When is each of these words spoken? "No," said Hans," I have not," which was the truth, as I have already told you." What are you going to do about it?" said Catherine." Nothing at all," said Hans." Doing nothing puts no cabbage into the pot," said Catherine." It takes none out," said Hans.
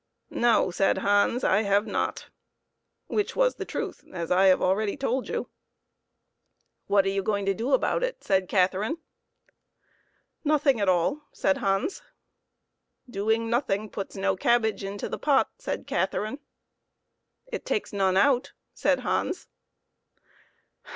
"No," 0.51 0.71
said 0.71 0.97
Hans," 0.97 1.43
I 1.43 1.61
have 1.61 1.85
not," 1.85 2.29
which 3.05 3.35
was 3.35 3.53
the 3.57 3.65
truth, 3.65 4.03
as 4.11 4.31
I 4.31 4.45
have 4.45 4.59
already 4.59 4.97
told 4.97 5.29
you." 5.29 5.47
What 6.87 7.05
are 7.05 7.09
you 7.09 7.21
going 7.21 7.45
to 7.45 7.53
do 7.53 7.71
about 7.73 8.01
it?" 8.03 8.23
said 8.23 8.49
Catherine." 8.49 8.97
Nothing 10.43 10.81
at 10.81 10.89
all," 10.89 11.21
said 11.31 11.57
Hans." 11.57 12.01
Doing 13.11 13.47
nothing 13.47 13.91
puts 13.91 14.15
no 14.15 14.35
cabbage 14.35 14.83
into 14.83 15.07
the 15.07 15.19
pot," 15.19 15.51
said 15.59 15.85
Catherine." 15.85 16.39
It 17.53 17.63
takes 17.63 17.93
none 17.93 18.17
out," 18.17 18.53
said 18.73 19.01
Hans. 19.01 19.49